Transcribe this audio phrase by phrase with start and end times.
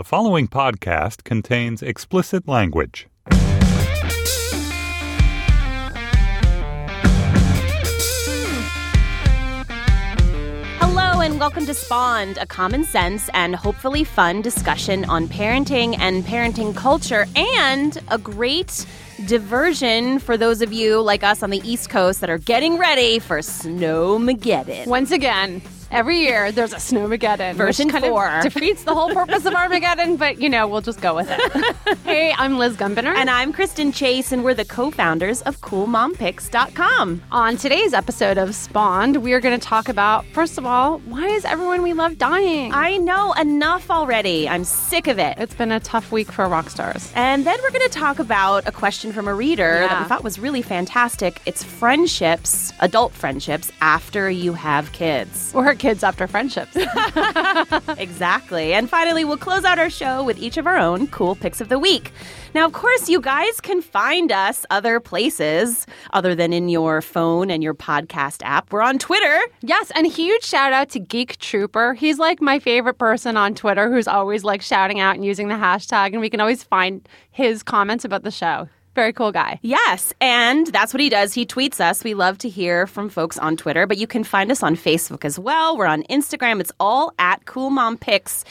[0.00, 3.06] The following podcast contains explicit language.
[10.78, 16.24] Hello, and welcome to Spawned, a common sense and hopefully fun discussion on parenting and
[16.24, 18.86] parenting culture, and a great
[19.26, 23.18] diversion for those of you like us on the East Coast that are getting ready
[23.18, 24.86] for Snowmageddon.
[24.86, 25.60] Once again,
[25.90, 27.54] every year there's a Snowmageddon.
[27.54, 28.28] Version which kind four.
[28.28, 31.98] Of defeats the whole purpose of Armageddon, but you know, we'll just go with it.
[32.04, 33.14] hey, I'm Liz Gumbiner.
[33.14, 37.22] And I'm Kristen Chase, and we're the co founders of CoolMomPicks.com.
[37.32, 41.26] on today's episode of Spawned, we are going to talk about, first of all, why
[41.26, 42.72] is everyone we love dying?
[42.72, 44.48] I know enough already.
[44.48, 45.36] I'm sick of it.
[45.38, 47.12] it's been a tough week for rock stars.
[47.14, 50.24] And then we're going to talk about a question from a reader that we thought
[50.24, 51.40] was really fantastic.
[51.46, 55.52] It's friendships, adult friendships, after you have kids.
[55.54, 56.76] Or kids after friendships.
[57.98, 58.74] exactly.
[58.74, 61.70] And finally, we'll close out our show with each of our own cool picks of
[61.70, 62.12] the week.
[62.54, 67.50] Now, of course, you guys can find us other places other than in your phone
[67.50, 68.70] and your podcast app.
[68.72, 69.40] We're on Twitter.
[69.62, 71.94] yes, and huge shout out to Geek Trooper.
[71.94, 75.54] He's like my favorite person on Twitter who's always like shouting out and using the
[75.54, 78.68] hashtag, and we can always find his comments about the show.
[78.94, 79.60] Very cool guy.
[79.62, 81.32] Yes, and that's what he does.
[81.32, 82.02] He tweets us.
[82.02, 85.24] We love to hear from folks on Twitter, but you can find us on Facebook
[85.24, 85.76] as well.
[85.76, 86.60] We're on Instagram.
[86.60, 88.44] It's all at Cool Mom Picks.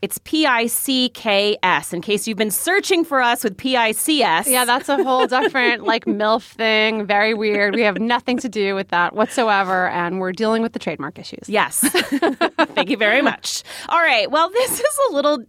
[0.00, 1.92] It's P I C K S.
[1.92, 4.46] In case you've been searching for us with P I C S.
[4.46, 7.04] Yeah, that's a whole different like MILF thing.
[7.04, 7.74] Very weird.
[7.74, 11.48] We have nothing to do with that whatsoever, and we're dealing with the trademark issues.
[11.48, 11.80] Yes.
[11.80, 13.64] Thank you very much.
[13.88, 14.30] All right.
[14.30, 15.44] Well, this is a little,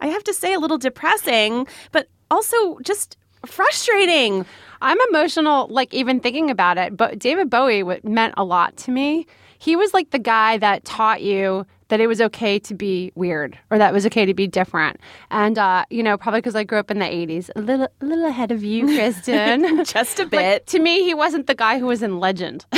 [0.00, 3.16] I have to say, a little depressing, but also just
[3.46, 4.44] frustrating.
[4.80, 6.96] I'm emotional, like even thinking about it.
[6.96, 9.26] But David Bowie meant a lot to me.
[9.58, 13.58] He was like the guy that taught you that it was okay to be weird
[13.70, 14.98] or that it was okay to be different.
[15.30, 18.04] And uh, you know, probably because I grew up in the '80s, a little, a
[18.04, 19.84] little ahead of you, Kristen.
[19.84, 20.66] Just a Like, bit.
[20.68, 22.66] to me, he wasn't the guy who was in Legend.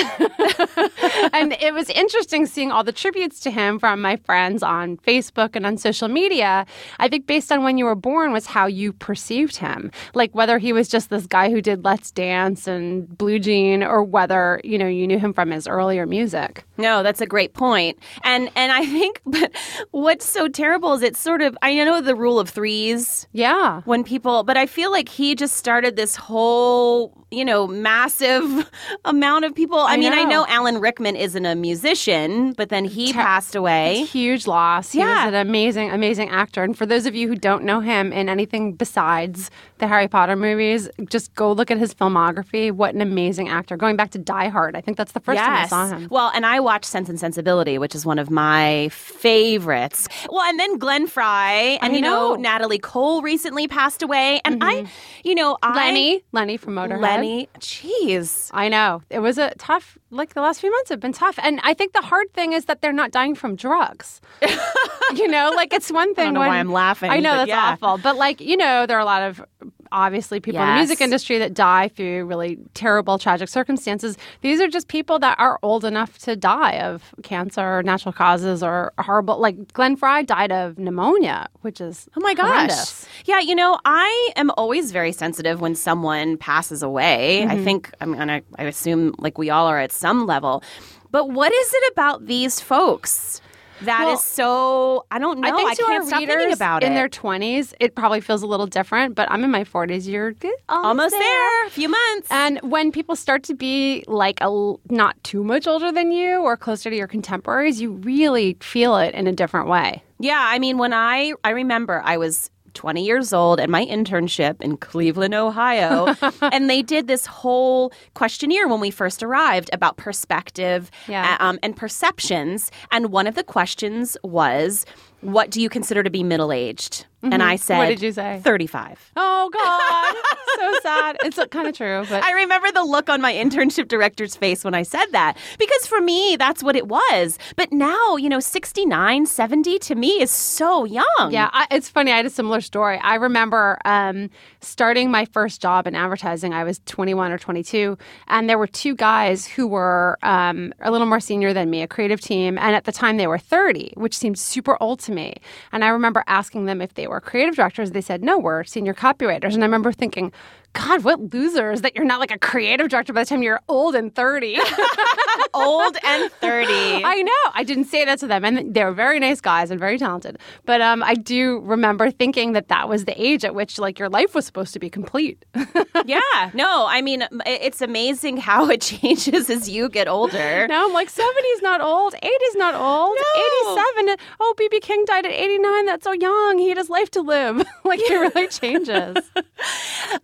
[1.33, 5.57] and it was interesting seeing all the tributes to him from my friends on Facebook
[5.57, 6.67] and on social media.
[6.99, 9.91] I think based on when you were born was how you perceived him.
[10.15, 14.03] Like whether he was just this guy who did Let's Dance and Blue Jean or
[14.03, 16.65] whether, you know, you knew him from his earlier music.
[16.77, 17.99] No, that's a great point.
[18.25, 19.51] And and I think but
[19.91, 23.81] what's so terrible is it's sort of I know the rule of threes Yeah.
[23.85, 28.45] when people but I feel like he just started this whole, you know, massive
[29.05, 29.79] amount of people.
[29.79, 30.47] I, I mean, I know know.
[30.49, 34.05] Alan Rickman isn't a musician, but then he Ter- passed away.
[34.05, 34.93] Huge loss.
[34.93, 35.27] He Yeah.
[35.27, 36.63] was an amazing, amazing actor.
[36.63, 40.37] And for those of you who don't know him in anything besides the Harry Potter
[40.37, 42.71] movies, just go look at his filmography.
[42.71, 43.77] What an amazing actor.
[43.77, 46.09] Going back to Die Hard, I think that's the first time I saw him.
[46.11, 50.09] Well, and I watched Sense and Sensibility, which is one of my favorites.
[50.29, 52.33] Well, and then Glenn Frey, and I you know, know.
[52.35, 52.43] Mm-hmm.
[52.43, 54.87] Natalie Cole recently passed away, and I,
[55.25, 57.01] you know, I Lemmy, Lemmy from Motorhead.
[57.01, 59.03] Lemmy, jeez, I know.
[59.11, 61.39] It was a tough, like the last few months have been tough.
[61.43, 64.21] And I think the hard thing is that they're not dying from drugs.
[65.15, 67.77] you know, like it's one thing know when why I'm laughing, I know that's yeah.
[67.81, 67.99] awful.
[67.99, 69.45] But like, you know, there are a lot of
[69.93, 74.17] obviously people in the music industry that die through really terrible, tragic circumstances.
[74.41, 78.63] These are just people that are old enough to die of cancer or natural causes
[78.63, 82.47] or horrible like Glenn Frey died of pneumonia, which is Oh my gosh.
[82.49, 83.09] horrendous.
[83.25, 87.41] Yeah, you know, I am always very sensitive when someone passes away.
[87.43, 87.51] Mm-hmm.
[87.51, 90.63] I think, I mean, I, I assume like we all are at some level.
[91.11, 93.41] But what is it about these folks
[93.83, 95.49] that is Well, so, I don't know.
[95.49, 96.87] I think I can't stop thinking about it.
[96.87, 100.07] in their 20s, it probably feels a little different, but I'm in my 40s.
[100.09, 101.67] You're good- Almost there.
[101.67, 102.29] A few months.
[102.31, 106.57] And when people start to be like a not too much older than you or
[106.57, 110.03] closer to your contemporaries, you really feel it in a different way.
[110.19, 114.61] Yeah, I mean, when I I remember I was 20 years old at my internship
[114.63, 120.91] in Cleveland, Ohio, and they did this whole questionnaire when we first arrived about perspective
[121.09, 121.37] Yeah.
[121.41, 122.71] uh, um, and perceptions.
[122.91, 124.87] And one of the questions was,
[125.21, 127.79] "What do you consider to be middle aged?" And I said, Mm-hmm.
[127.81, 128.41] What did you say?
[128.43, 129.13] 35.
[129.17, 130.17] Oh God,
[130.57, 131.17] so sad.
[131.25, 134.75] It's kind of true, but I remember the look on my internship director's face when
[134.75, 137.39] I said that because for me, that's what it was.
[137.57, 141.05] But now, you know, 69, 70 to me is so young.
[141.31, 142.11] Yeah, I, it's funny.
[142.13, 142.99] I had a similar story.
[142.99, 144.31] I remember um,
[144.61, 146.55] starting my first job in advertising.
[146.55, 147.99] I was 21 or 22,
[148.29, 151.89] and there were two guys who were um, a little more senior than me, a
[151.89, 155.35] creative team, and at the time they were 30, which seemed super old to me.
[155.73, 158.95] And I remember asking them if they or creative directors, they said, no, we're senior
[158.95, 159.55] copywriters.
[159.55, 160.33] And I remember thinking,
[160.73, 163.95] God, what losers that you're not like a creative director by the time you're old
[163.97, 164.59] and 30.
[165.55, 166.73] old and 30.
[167.05, 167.51] I know.
[167.55, 168.45] I didn't say that to them.
[168.45, 170.39] And they were very nice guys and very talented.
[170.67, 174.09] But um, I do remember thinking that that was the age at which like your
[174.09, 175.45] life was supposed to be complete.
[176.07, 176.51] yeah.
[176.55, 180.69] No, I mean, it's amazing how it changes as you get older.
[180.69, 182.15] Now I'm like, 70's not old.
[182.15, 183.17] 80's not old.
[183.17, 183.77] No.
[184.05, 184.17] 87.
[184.39, 184.79] Oh, B.B.
[184.81, 185.87] King died at 89.
[185.87, 186.59] That's so young.
[186.59, 187.57] He had his life to live.
[187.85, 189.17] like it really changes.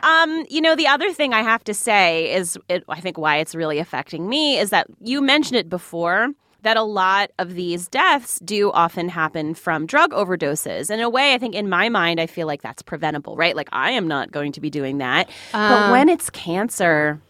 [0.01, 3.37] um, you know, the other thing I have to say is, it, I think why
[3.37, 6.31] it's really affecting me is that you mentioned it before
[6.62, 10.91] that a lot of these deaths do often happen from drug overdoses.
[10.91, 13.55] In a way, I think in my mind, I feel like that's preventable, right?
[13.55, 15.29] Like I am not going to be doing that.
[15.55, 17.21] Um, but when it's cancer,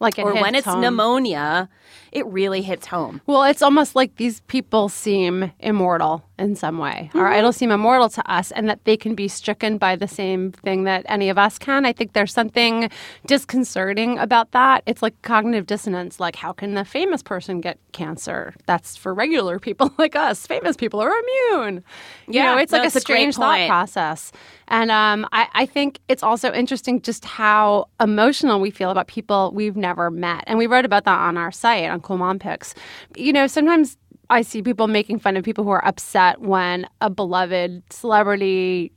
[0.00, 0.80] like or when it's home.
[0.80, 1.68] pneumonia,
[2.12, 3.20] it really hits home.
[3.26, 7.08] Well, it's almost like these people seem immortal in some way.
[7.08, 7.18] Mm-hmm.
[7.20, 10.50] Our idols seem immortal to us, and that they can be stricken by the same
[10.52, 11.86] thing that any of us can.
[11.86, 12.90] I think there's something
[13.26, 14.82] disconcerting about that.
[14.84, 16.18] It's like cognitive dissonance.
[16.18, 18.54] Like, how can a famous person get cancer?
[18.66, 20.46] That's for regular people like us.
[20.46, 21.84] Famous people are immune.
[22.26, 24.32] You yeah, know, it's like a strange thought process.
[24.68, 29.52] And um, I, I think it's also interesting just how emotional we feel about people
[29.54, 30.44] we've never met.
[30.46, 32.74] And we wrote about that on our site on Cool Mom Picks.
[33.16, 33.96] You know, sometimes
[34.32, 38.92] I see people making fun of people who are upset when a beloved celebrity,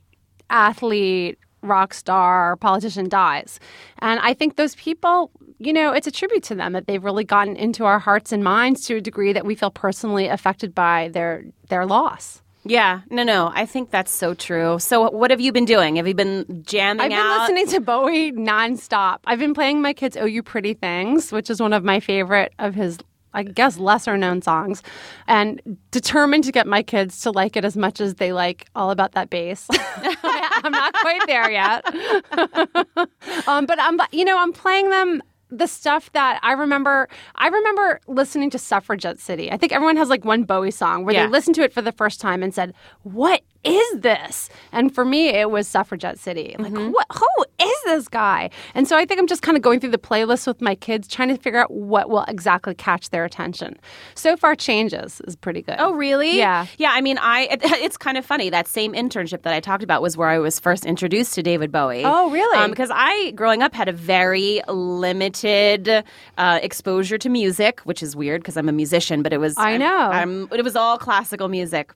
[0.48, 3.60] athlete, rock star, politician dies.
[3.98, 7.24] And I think those people, you know, it's a tribute to them that they've really
[7.24, 11.08] gotten into our hearts and minds to a degree that we feel personally affected by
[11.12, 12.42] their their loss.
[12.64, 13.52] Yeah, no, no.
[13.54, 14.80] I think that's so true.
[14.80, 15.96] So, what have you been doing?
[15.96, 17.40] Have you been jamming I've been out?
[17.42, 19.18] listening to Bowie nonstop.
[19.24, 22.52] I've been playing my kids "Oh You Pretty Things," which is one of my favorite
[22.58, 22.98] of his
[23.36, 24.82] I guess, lesser known songs,
[25.28, 25.60] and
[25.90, 29.12] determined to get my kids to like it as much as they like All About
[29.12, 29.66] That Bass.
[29.70, 31.84] I'm not quite there yet.
[33.46, 38.00] um, but I'm, you know, I'm playing them the stuff that I remember, I remember
[38.08, 39.52] listening to Suffragette City.
[39.52, 41.26] I think everyone has like one Bowie song where yeah.
[41.26, 45.04] they listened to it for the first time and said, "What is this?" And for
[45.04, 46.56] me, it was Suffragette City.
[46.58, 46.92] Like, mm-hmm.
[46.92, 47.06] what?
[47.12, 48.50] Who is this guy?
[48.74, 51.08] And so I think I'm just kind of going through the playlist with my kids,
[51.08, 53.78] trying to figure out what will exactly catch their attention.
[54.14, 55.76] So far, Changes is pretty good.
[55.78, 56.36] Oh, really?
[56.36, 56.90] Yeah, yeah.
[56.92, 60.02] I mean, I it, it's kind of funny that same internship that I talked about
[60.02, 62.02] was where I was first introduced to David Bowie.
[62.04, 62.58] Oh, really?
[62.58, 66.04] Um, because I, growing up, had a very limited
[66.38, 69.76] uh, exposure to music, which is weird because I'm a musician, but it was I
[69.76, 71.92] know I'm, it was all classical music.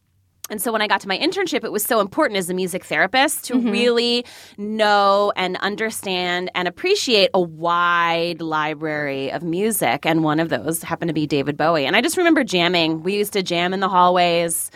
[0.51, 2.85] And so when I got to my internship, it was so important as a music
[2.85, 3.71] therapist to mm-hmm.
[3.71, 4.25] really
[4.59, 10.05] know and understand and appreciate a wide library of music.
[10.05, 11.87] And one of those happened to be David Bowie.
[11.87, 13.03] And I just remember jamming.
[13.03, 14.71] We used to jam in the hallways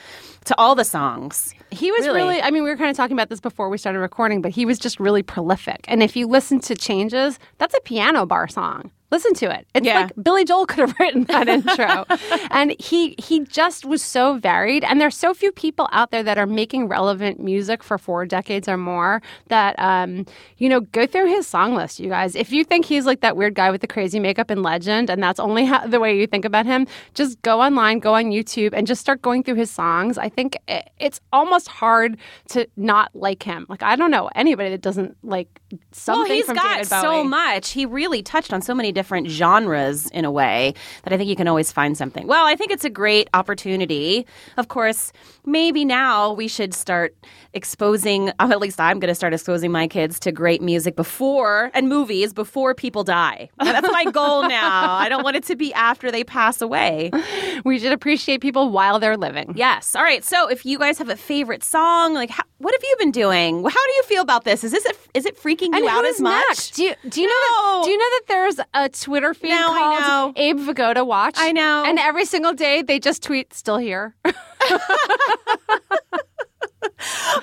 [0.44, 1.54] to all the songs.
[1.70, 2.20] He was really?
[2.20, 4.52] really, I mean, we were kind of talking about this before we started recording, but
[4.52, 5.84] he was just really prolific.
[5.88, 8.90] And if you listen to Changes, that's a piano bar song.
[9.14, 9.64] Listen to it.
[9.76, 10.00] It's yeah.
[10.00, 12.04] like Billy Joel could have written that intro.
[12.50, 16.36] and he he just was so varied and there's so few people out there that
[16.36, 20.26] are making relevant music for four decades or more that um,
[20.58, 22.34] you know, go through his song list, you guys.
[22.34, 25.22] If you think he's like that weird guy with the crazy makeup and legend and
[25.22, 28.70] that's only how, the way you think about him, just go online, go on YouTube
[28.72, 30.18] and just start going through his songs.
[30.18, 32.16] I think it, it's almost hard
[32.48, 33.64] to not like him.
[33.68, 35.60] Like I don't know anybody that doesn't like
[35.92, 37.00] something well, he's from got David Bowie.
[37.00, 37.70] so much.
[37.70, 40.72] He really touched on so many different different genres in a way
[41.02, 42.26] that I think you can always find something.
[42.26, 44.26] Well, I think it's a great opportunity.
[44.56, 45.12] Of course,
[45.44, 47.14] maybe now we should start
[47.52, 51.86] exposing, at least I'm going to start exposing my kids to great music before and
[51.86, 53.50] movies before people die.
[53.58, 54.94] That's my goal now.
[54.94, 57.10] I don't want it to be after they pass away.
[57.64, 59.54] We should appreciate people while they're living.
[59.56, 59.94] Yes.
[59.94, 60.22] All right.
[60.24, 63.62] So if you guys have a favorite song, like, how, what have you been doing?
[63.62, 64.64] How do you feel about this?
[64.64, 66.44] Is this a, is it freaking you and out as much?
[66.48, 66.70] Next?
[66.76, 67.32] Do you do you no.
[67.32, 71.36] know that, do you know that there's a Twitter feed no, called Abe Vigoda Watch?
[71.38, 71.84] I know.
[71.86, 74.14] And every single day they just tweet still here.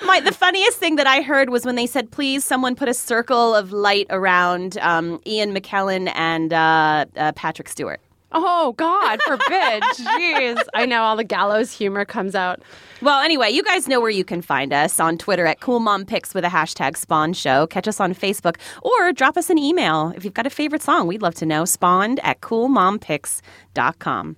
[0.06, 2.94] My the funniest thing that I heard was when they said, "Please, someone put a
[2.94, 9.84] circle of light around um, Ian McKellen and uh, uh, Patrick Stewart." Oh God forbid!
[9.96, 12.62] Jeez, I know all the gallows humor comes out.
[13.02, 16.06] Well, anyway, you guys know where you can find us on Twitter at Cool Mom
[16.06, 17.68] Picks with a hashtag Spawn Show.
[17.68, 21.08] Catch us on Facebook or drop us an email if you've got a favorite song.
[21.08, 21.66] We'd love to know.
[21.66, 24.36] Spawned at CoolMomPicks.com.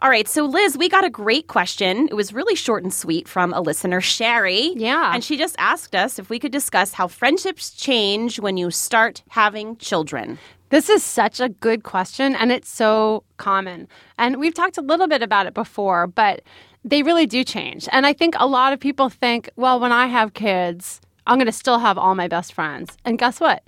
[0.00, 2.06] All right, so Liz, we got a great question.
[2.08, 4.72] It was really short and sweet from a listener, Sherry.
[4.76, 5.12] Yeah.
[5.12, 9.24] And she just asked us if we could discuss how friendships change when you start
[9.30, 10.38] having children.
[10.70, 13.88] This is such a good question, and it's so common.
[14.18, 16.42] And we've talked a little bit about it before, but
[16.84, 17.88] They really do change.
[17.92, 21.46] And I think a lot of people think, well, when I have kids, I'm going
[21.46, 22.96] to still have all my best friends.
[23.04, 23.62] And guess what?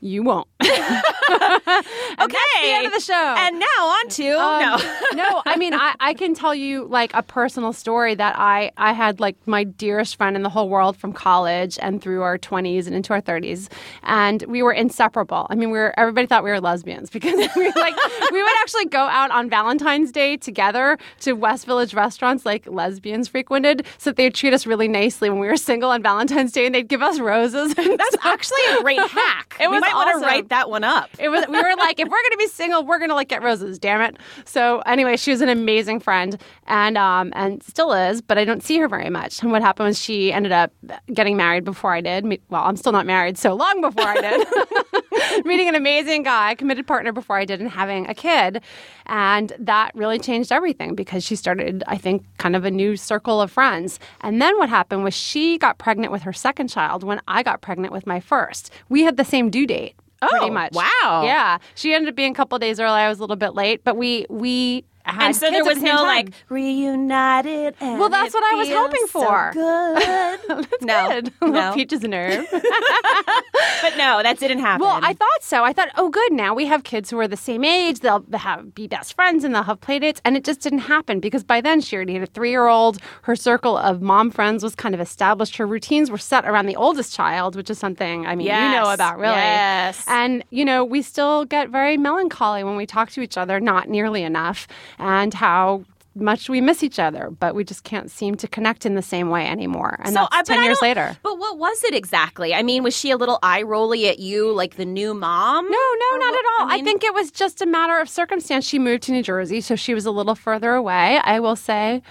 [0.00, 0.46] You won't.
[0.62, 2.36] okay.
[2.62, 3.34] the end of the show.
[3.38, 4.96] And now on to Um, no.
[5.14, 8.92] no, I mean, I, I can tell you like a personal story that I, I
[8.92, 12.86] had like my dearest friend in the whole world from college and through our 20s
[12.86, 13.68] and into our 30s.
[14.02, 15.46] And we were inseparable.
[15.50, 17.94] I mean, we were, everybody thought we were lesbians because we were like,
[18.32, 23.28] we would actually go out on Valentine's Day together to West Village restaurants like lesbians
[23.28, 23.86] frequented.
[23.98, 26.88] So they'd treat us really nicely when we were single on Valentine's Day and they'd
[26.88, 27.74] give us roses.
[27.74, 29.56] That's actually a great hack.
[29.60, 31.08] It we might want to write that one up.
[31.18, 33.78] it was we were like if we're gonna be single we're gonna like get roses
[33.78, 34.16] damn it.
[34.44, 38.62] So anyway she was an amazing friend and um and still is but i don't
[38.62, 39.42] see her very much.
[39.42, 40.72] And what happened was she ended up
[41.12, 42.24] getting married before i did.
[42.48, 44.46] Well i'm still not married so long before i did
[45.44, 48.62] meeting an amazing guy committed partner before i did and having a kid
[49.06, 53.40] and that really changed everything because she started i think kind of a new circle
[53.40, 57.20] of friends and then what happened was she got pregnant with her second child when
[57.28, 60.72] i got pregnant with my first we had the same due date oh, pretty much.
[60.72, 61.22] wow.
[61.24, 63.00] Yeah, she ended up being a couple days early.
[63.00, 65.96] I was a little bit late, but we we And so there was the no
[65.96, 66.06] time.
[66.06, 67.74] like reunited.
[67.80, 69.50] And Well, that's what I was hoping so for.
[69.52, 70.66] good.
[70.82, 71.32] no, Good.
[71.42, 72.46] no, peaches and herb.
[72.50, 74.86] but no, that didn't happen.
[74.86, 75.64] well, I thought so.
[75.64, 76.32] I thought, oh, good.
[76.32, 78.00] Now we have kids who are the same age.
[78.00, 80.20] They'll have be best friends and they'll have play dates.
[80.24, 82.98] And it just didn't happen because by then she already had a three year old.
[83.22, 85.56] Her circle of mom friends was kind of established.
[85.56, 88.90] Her routines were set around the oldest child, which is something I mean you know
[88.92, 89.34] about really.
[89.34, 90.04] Yes.
[90.06, 93.88] And you know we still get very melancholy when we talk to each other, not
[93.88, 94.66] nearly enough,
[94.98, 95.84] and how
[96.16, 99.30] much we miss each other, but we just can't seem to connect in the same
[99.30, 99.96] way anymore.
[100.00, 101.16] And So, that's uh, I- ten years later.
[101.22, 102.52] But what was it exactly?
[102.52, 105.64] I mean, was she a little eye rolly at you, like the new mom?
[105.66, 106.70] No, no, not what- at all.
[106.70, 108.66] I, mean- think it was just a matter of circumstance.
[108.66, 111.20] She moved to New Jersey, so she was a little further away.
[111.22, 112.02] I will say,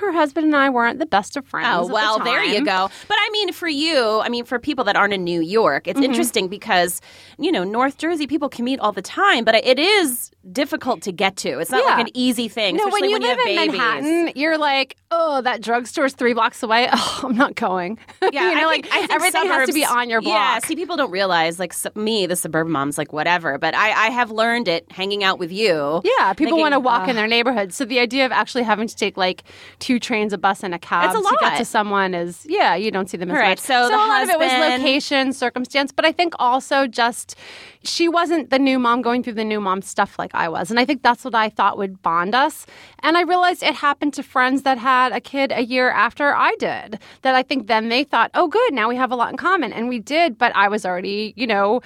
[0.00, 1.68] her husband and I weren't the best of friends.
[1.70, 2.88] Oh, at the well, there you go.
[3.08, 5.90] But I mean, for you, I mean, for people that aren't in New York, Mm-hmm.
[5.98, 7.00] it's interesting because,
[7.38, 11.36] you know, North Jersey people commute all the time, but it is difficult to get
[11.36, 11.58] to.
[11.60, 11.96] It's not Yeah.
[11.96, 13.78] like an easy thing, No, especially when you live in babies.
[13.78, 16.88] Manhattan, you're like, oh, that drugstore's three blocks away.
[17.04, 17.98] Oh, I'm not going.
[18.32, 20.34] Yeah, you know, I like think, I think everything has to be on your block.
[20.34, 23.58] Yeah, see, people don't realize, like su- me, the suburban mom's, like whatever.
[23.58, 26.00] But I, I have learned it hanging out with you.
[26.04, 27.72] Yeah, people want to walk "Ugh." in their neighborhood.
[27.74, 29.42] So the idea of actually having to take like
[29.78, 31.58] two trains, a bus, and a cab That's a to get lot.
[31.58, 33.58] to someone is yeah, you don't see them as right, much.
[33.58, 37.36] so the a lot of it was location, circumstance, but I think also just
[37.84, 40.78] she wasn't the new mom going through the new mom stuff like I was, and
[40.78, 42.66] I think that's what I thought would bond us.
[43.00, 46.54] And I realized it happened to friends that had a kid a year after I
[46.58, 46.98] did.
[47.22, 49.72] That I think then they thought, oh, good, now we have a lot in common,
[49.72, 50.38] and we did.
[50.38, 51.80] But I was already, you know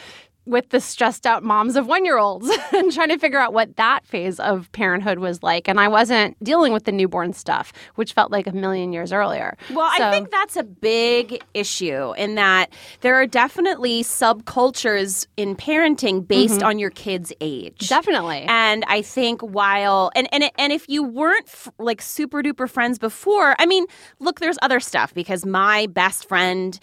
[0.46, 3.76] with the stressed out moms of one year olds and trying to figure out what
[3.76, 5.68] that phase of parenthood was like.
[5.68, 9.56] And I wasn't dealing with the newborn stuff, which felt like a million years earlier.
[9.72, 15.56] Well, So- I think that's a big issue in that there are definitely subcultures in
[15.56, 17.78] parenting based on your kid's age.
[17.78, 17.94] Mm-hmm.
[17.94, 18.44] Definitely.
[18.48, 22.98] And I think while and and and if you weren't f- like super duper friends
[22.98, 23.86] before, I mean,
[24.18, 26.78] look, there's other stuff because my best friend.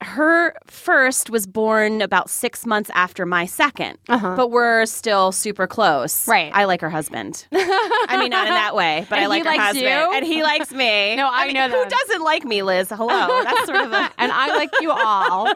[0.00, 6.28] Her first was born about six months after my 2nd but we're still super close.
[6.28, 6.32] Uh-huh.
[6.32, 6.52] Right.
[6.54, 7.46] I like her husband.
[7.52, 10.12] I mean, not in that way, but And I like he her likes husband, you?
[10.16, 11.16] and he likes me.
[11.16, 12.88] No, I mean, know who doesn't like me, Liz.
[12.90, 15.52] Hello, that's sort of a and I like you all.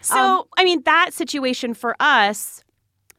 [0.00, 2.62] so, Um, I mean, that situation for us,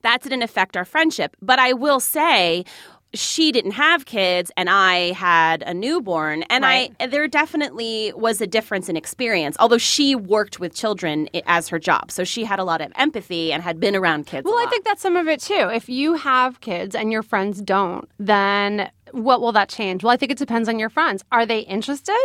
[0.01, 1.35] that didn't affect our friendship.
[1.41, 2.65] But I will say,
[3.13, 6.43] she didn't have kids and I had a newborn.
[6.43, 11.67] And I there definitely was a difference in experience, although she worked with children as
[11.69, 12.11] her job.
[12.11, 14.45] So she had a lot of empathy and had been around kids.
[14.45, 15.69] a Well, I think that's some of it too.
[15.73, 20.03] If you have kids and your friends don't, then what will that change?
[20.03, 21.23] Well, I think it depends on your friends.
[21.31, 22.17] Are they interested?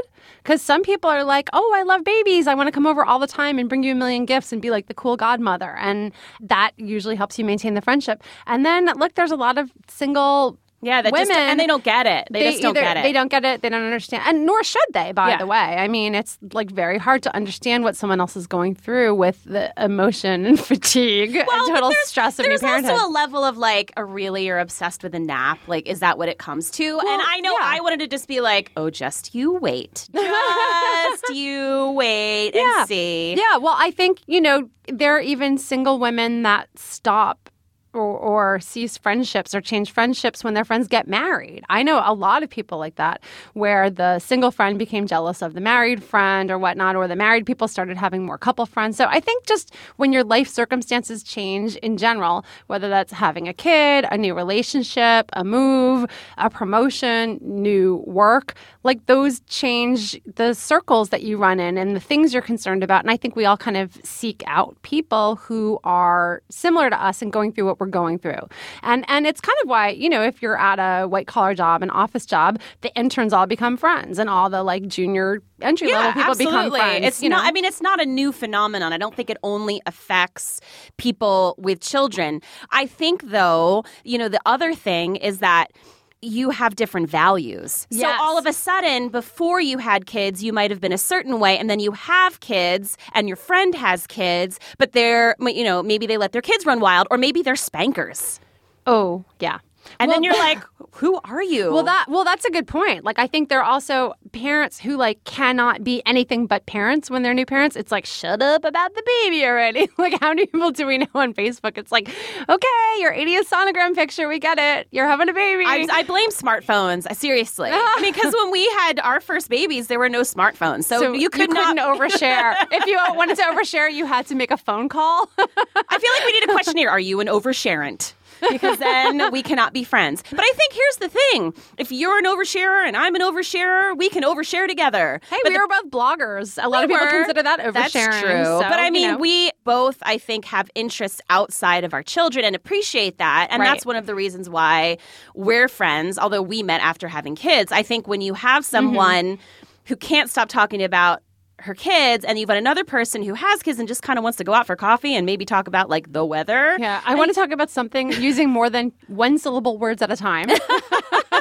[0.43, 2.47] Because some people are like, oh, I love babies.
[2.47, 4.63] I want to come over all the time and bring you a million gifts and
[4.63, 5.77] be like the cool godmother.
[5.77, 8.23] And that usually helps you maintain the friendship.
[8.47, 11.83] And then, look, there's a lot of single yeah, that women just and they don't
[11.85, 12.29] get it.
[12.31, 13.03] They, just don't either- get it.
[13.03, 13.63] They don't get it.
[13.63, 15.13] They don't understand, and nor should they.
[15.13, 15.39] By Yeah.
[15.39, 18.75] the way, I mean, it's like very hard to understand what someone else is going
[18.75, 22.93] through with the emotion and fatigue Well, and total there's- stress of There's new parenthood.
[22.93, 25.59] also a level of like, a really you're obsessed with a nap.
[25.67, 26.85] Like, is that what it comes to?
[27.01, 27.59] and I know yeah.
[27.65, 32.85] I wanted to just be like, oh, just you wait, just you wait and Yeah.
[32.85, 33.35] see.
[33.37, 37.51] Yeah, well, I think, you know, there are even single women that stop
[37.99, 41.65] or, or cease friendships or change friendships when their friends get married.
[41.69, 43.21] I know a lot of people like that,
[43.55, 47.45] where the single friend became jealous of the married friend or whatnot, or the married
[47.45, 48.97] people started having more couple friends.
[48.97, 53.53] So I think just when your life circumstances change in general, whether that's having a
[53.53, 61.09] kid, a new relationship, a move, a promotion, new work, like those change the circles
[61.11, 63.03] that you run in and the things you're concerned about.
[63.03, 67.21] And I think we all kind of seek out people who are similar to us
[67.21, 68.49] and going through what we're going through.
[68.83, 71.83] And and it's kind of why, you know, if you're at a white collar job,
[71.83, 76.13] an office job, the interns all become friends and all the like junior entry level
[76.13, 77.07] people become friends.
[77.07, 77.43] It's you not.
[77.43, 77.49] know?
[77.49, 78.93] I mean, it's not a new phenomenon.
[78.93, 80.61] I don't think it only affects
[80.97, 82.41] people with children.
[82.71, 85.73] I think, though, you know, the other thing is that.
[86.21, 87.87] You have different values.
[87.91, 88.19] Yes.
[88.19, 91.39] So all of a sudden, before you had kids, you might have been a certain
[91.39, 95.81] way, and then you have kids, and your friend has kids, but they're, you know,
[95.81, 98.41] maybe they let their kids run wild, or maybe they're spankers.
[98.87, 99.59] oh, yeah.
[100.01, 101.73] And then you're like, who are you?
[101.73, 103.05] Well, that well, that's a good point.
[103.05, 107.23] Like, I think there are also parents who like cannot be anything but parents when
[107.23, 107.77] they're new parents.
[107.77, 109.89] It's like, shut up about the baby already.
[109.99, 111.79] like, how many people do we know on Facebook?
[111.79, 112.09] It's like,
[112.49, 114.89] okay, your 80th sonogram picture, we get it.
[114.91, 115.65] You're having a baby.
[115.67, 117.07] I, I blame smartphones.
[117.07, 121.31] uh, Seriously, because when we had our first babies, there were no smartphones, so, you
[121.31, 121.77] could not.
[121.77, 122.55] not overshare.
[122.71, 125.29] if you wanted to overshare, you had to make a phone call.
[125.39, 126.91] I feel like we need a questionnaire.
[126.91, 128.15] Are you an oversharent?
[128.51, 130.23] Because then we cannot be friends.
[130.31, 134.09] But I think here's the thing: if you're an oversharer and I'm an oversharer, we
[134.09, 135.21] can overshare together.
[135.31, 136.63] hey, But we the- were both bloggers.
[136.63, 137.25] A lot we of people were.
[137.25, 137.73] consider that oversharing.
[137.93, 138.45] That's true.
[138.45, 139.17] So, but I you mean, know.
[139.19, 143.49] we both, I think, have interests outside of our children and appreciate that.
[143.51, 143.67] And Right.
[143.67, 144.99] that's one of the reasons why
[145.35, 147.73] we're friends, although we met after having kids.
[147.73, 148.71] I think when you have Mm-hmm.
[148.71, 149.39] someone
[149.87, 151.23] who can't stop talking about
[151.61, 154.39] her kids and you've got another person who has kids and just kind of wants
[154.39, 156.77] to go out for coffee and maybe talk about like the weather.
[156.79, 160.17] Yeah, I want to talk about something using more than one syllable words at a
[160.17, 160.49] time.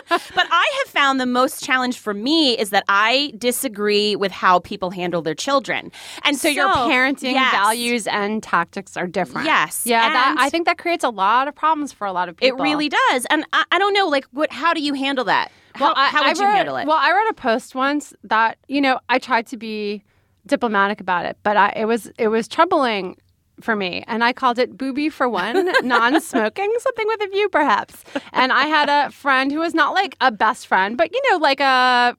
[0.10, 4.60] But I have found the most challenge for me is that I disagree with how
[4.60, 5.92] people handle their children.
[6.24, 7.52] And So, your parenting yes.
[7.52, 9.46] values and tactics are different.
[9.46, 12.38] Yes, Yeah, that, I think that creates a lot of problems for a lot of
[12.38, 12.60] people.
[12.60, 13.26] It really does.
[13.30, 14.52] And I, I don't know, like, what?
[14.52, 15.52] how do you handle that?
[15.78, 16.88] How, Well, I, how would I you wrote- handle it?
[16.88, 20.04] Well, I wrote a post once that you know I tried to be
[20.46, 23.18] diplomatic about it, but I, it was it was troubling
[23.62, 28.04] for me, and I called it "booby for one," non-smoking, something with a view, perhaps.
[28.34, 31.38] And I had a friend who was not like a best friend, but you know,
[31.38, 32.16] like a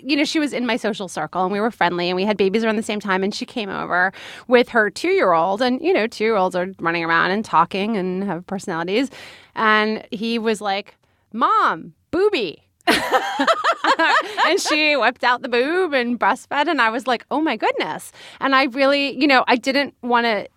[0.00, 2.36] you know, she was in my social circle and we were friendly and we had
[2.36, 3.24] babies around the same time.
[3.24, 4.12] And she came over
[4.46, 5.60] with her two year old.
[5.60, 9.10] And, you know, two year olds are running around and talking and have personalities.
[9.56, 10.94] And he was like,
[11.32, 12.62] Mom, booby.
[14.46, 16.68] and she whipped out the boob and breastfed.
[16.68, 18.12] And I was like, oh my goodness.
[18.40, 20.48] And I really, you know, I didn't want to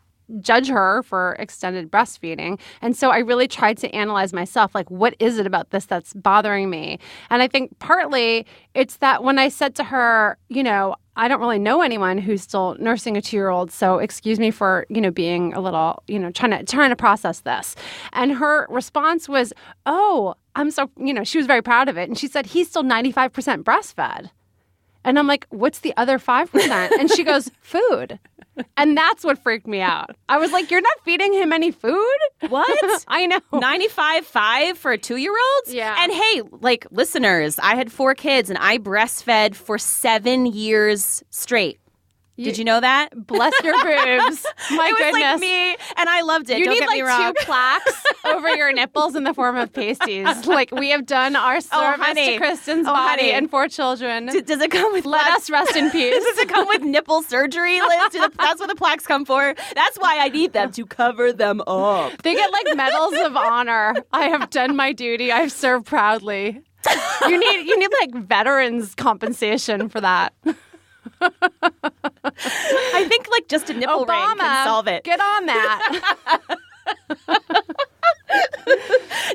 [0.42, 2.60] judge her for extended breastfeeding.
[2.82, 6.14] And so I really tried to analyze myself like, what is it about this that's
[6.14, 7.00] bothering me?
[7.30, 11.42] And I think partly it's that when I said to her, you know, I don't
[11.42, 13.72] really know anyone who's still nursing a two year old.
[13.72, 16.96] So excuse me for, you know, being a little, you know, trying to trying to
[16.96, 17.76] process this.
[18.14, 19.52] And her response was,
[19.86, 22.10] Oh, I'm so you know, she was very proud of it.
[22.10, 24.30] And she said, He's still 95% breastfed.
[25.04, 26.92] And I'm like, what's the other 5%?
[26.92, 28.20] And she goes, food.
[28.76, 30.16] And that's what freaked me out.
[30.28, 32.18] I was like, you're not feeding him any food?
[32.50, 33.04] What?
[33.08, 33.40] I know.
[33.54, 35.74] 95 5 for a two year old?
[35.74, 35.96] Yeah.
[35.98, 41.80] And hey, like listeners, I had four kids and I breastfed for seven years straight.
[42.44, 43.10] Did you know that?
[43.28, 44.46] Bless your boobs.
[44.72, 45.14] My it was goodness.
[45.22, 46.58] like me, and I loved it.
[46.60, 47.34] you Don't need get like me wrong.
[47.38, 50.28] two plaques over your nipples in the form of pasties.
[50.46, 52.32] Like we have done our oh, service honey.
[52.34, 53.32] to Kristen's Oh, body honey.
[53.34, 54.28] and four children.
[54.28, 55.44] D- Does it come with Let plaques?
[55.44, 56.14] us rest in peace.
[56.24, 58.12] Does it come with nipple surgery, Liz?
[58.12, 59.54] Do the, that's what the plaques come for.
[59.76, 62.22] That's why I need them to cover them up.
[62.24, 63.96] They get like medals of honor.
[64.12, 65.32] I have done my duty.
[65.32, 66.62] I've served proudly.
[67.28, 70.34] You need you need like veterans compensation for that.
[72.24, 75.04] I think like just a nipple ring Obama, can solve it.
[75.04, 76.40] Get on that.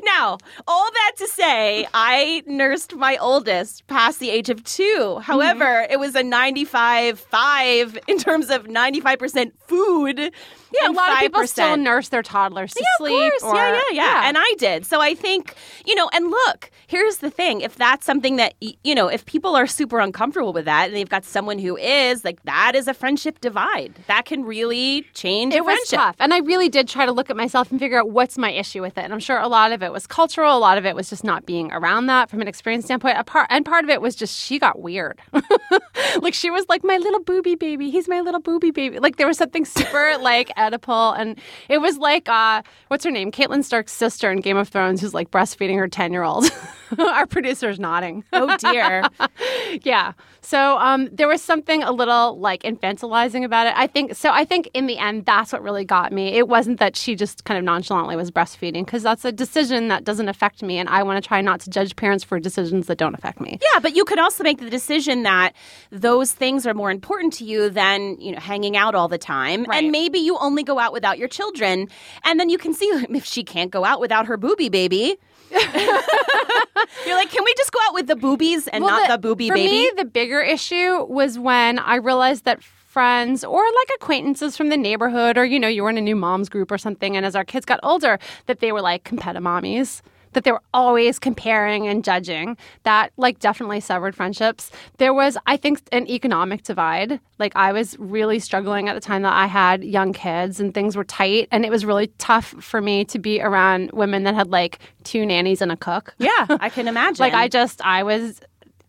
[0.03, 5.19] Now, all that to say, I nursed my oldest past the age of two.
[5.21, 5.91] However, Mm-hmm.
[5.93, 10.31] it was a 95 5 in terms of 95% food.
[10.79, 13.31] Yeah, a and lot of people still nurse their toddlers to Yeah, of sleep.
[13.41, 13.43] course.
[13.43, 14.85] or- yeah, yeah, yeah, And I did.
[14.85, 17.61] So I think, you know, and look, here's the thing.
[17.61, 21.09] If that's something that, you know, if people are super uncomfortable with that and they've
[21.09, 23.93] got someone who is, like, that is a friendship divide.
[24.07, 26.15] That can really change a it was tough.
[26.19, 28.81] And I really did try to look at myself and figure out what's my issue
[28.81, 29.03] with it.
[29.03, 31.23] And I'm sure a lot of it was cultural, a lot of it was just
[31.23, 33.17] not being around that from an experience standpoint.
[33.17, 35.19] A part, and part of it was just she got weird.
[36.21, 37.89] like she was like my little booby baby.
[37.91, 38.99] He's my little booby baby.
[38.99, 43.31] Like there was something super like Oedipal, and it was like uh, what's her name,
[43.31, 46.45] Catelyn Stark's sister in Game of Thrones, who's like breastfeeding her ten year old.
[46.99, 48.23] Our producer's nodding.
[48.33, 49.03] Oh dear.
[49.83, 50.13] yeah.
[50.41, 53.73] So um, there was something a little like infantilizing about it.
[53.75, 54.29] I think so.
[54.31, 56.33] I think in the end, that's what really got me.
[56.33, 60.03] It wasn't that she just kind of nonchalantly was breastfeeding because that's a decision that
[60.03, 62.97] doesn't affect me, and I want to try not to judge parents for decisions that
[62.97, 63.57] don't affect me.
[63.61, 65.53] Yeah, but you could also make the decision that
[65.91, 69.63] those things are more important to you than you know hanging out all the time,
[69.63, 69.81] Right.
[69.83, 71.87] and maybe you only go out without your children,
[72.23, 75.17] and then you can see if she can't go out without her booby baby.
[77.05, 79.55] You're like, can we just go out with the boobies and not the, booby for
[79.55, 79.71] baby?
[79.71, 84.77] me, the bigger issue was when I realized that friends or like acquaintances from the
[84.77, 87.35] neighborhood, or you know, you were in a new moms group or something, and as
[87.35, 90.01] our kids got older, that they were like competitive mommies.
[90.35, 92.55] That they were always comparing and judging.
[92.83, 94.71] That like definitely severed friendships.
[94.97, 97.19] There was, I think, an economic divide.
[97.39, 100.95] Like I was really struggling at the time that I had young kids and things
[100.95, 104.51] were tight, and it was really tough for me to be around women that had
[104.51, 106.13] like two nannies and a cook.
[106.19, 107.15] yeah, I can imagine.
[107.25, 108.39] Like I just I was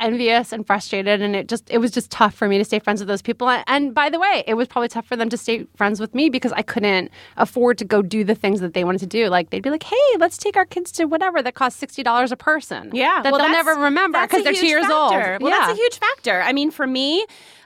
[0.01, 3.01] envious and frustrated and it just it was just tough for me to stay friends
[3.01, 5.37] with those people and, and by the way it was probably tough for them to
[5.37, 8.85] stay friends with me because I couldn't afford to go do the things that they
[8.85, 11.55] wanted to do like they'd be like hey let's take our kids to whatever that
[11.55, 15.13] costs $60 a person Yeah, that well, they'll never remember because they're two years old.
[15.13, 15.67] Well, yeah.
[15.67, 16.41] that's a huge factor.
[16.43, 17.25] I mean, for me,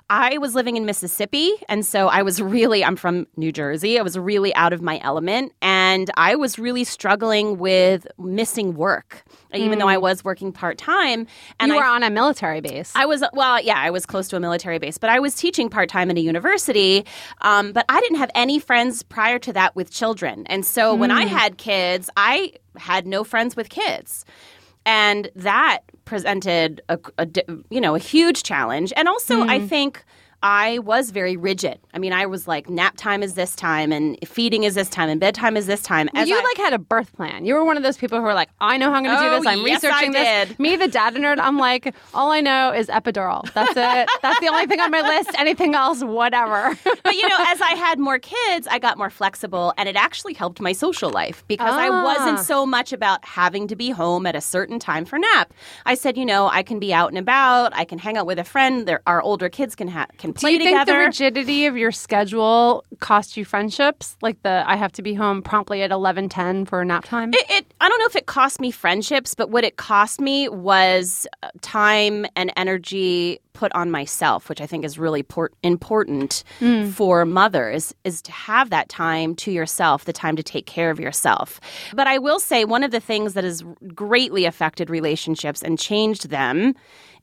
[0.08, 3.98] I was living in Mississippi, and so I was really, I'm from New Jersey.
[3.98, 5.79] I was really out of my element, and
[6.16, 9.24] I was really struggling with missing work,
[9.54, 11.26] even though I was working part time.
[11.58, 11.74] And Mm.
[11.74, 14.36] you I were on a military base I was well, yeah, I was close to
[14.36, 17.04] a military base, but I was teaching part time at a university.
[17.42, 21.10] Um, but I didn't have any friends prior to that with children, and so when
[21.10, 24.24] I had kids, I had no friends with kids,
[24.86, 27.26] and that presented a, a
[27.70, 28.92] you know a huge challenge.
[28.96, 30.04] And also, I think.
[30.42, 31.78] I was very rigid.
[31.92, 35.10] I mean, I was like, nap time is this time, and feeding is this time,
[35.10, 36.08] and bedtime is this time.
[36.14, 37.44] As you I- like had a birth plan.
[37.44, 39.22] You were one of those people who were like, I know how I'm going to
[39.22, 39.46] do Oh, this.
[39.46, 40.58] I'm yes, I researching this.
[40.58, 43.52] Me, the data nerd, I'm like, all I know is epidural.
[43.52, 44.08] That's it.
[44.22, 45.30] That's the only thing on my list.
[45.38, 46.76] Anything else, whatever.
[47.04, 50.32] but you know, as I had more kids, I got more flexible, and it actually
[50.34, 52.02] helped my social life because I Ah.
[52.04, 55.52] wasn't so much about having to be home at a certain time for nap.
[55.84, 57.72] I said, you know, I can be out and about.
[57.76, 58.86] I can hang out with a friend.
[58.88, 61.92] There, our older kids can ha- can Do play you think the rigidity of your
[61.92, 64.16] schedule cost you friendships?
[64.22, 67.32] Like the I have to be home promptly at eleven ten for nap time?
[67.32, 70.48] it, it, I don't know if it cost me friendships, but what it cost me
[70.48, 76.44] was uh, time and energy put on myself, which I think is really port- important
[76.60, 76.90] mm.
[76.90, 81.00] for mothers, is to have that time to yourself, the time to take care of
[81.00, 81.60] yourself.
[81.94, 83.62] But I will say one of the things that has
[83.94, 86.74] greatly affected relationships and changed them